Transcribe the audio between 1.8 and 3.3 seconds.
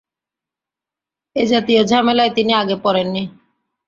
ঝামেলায় তিনি আগে পড়েন নি।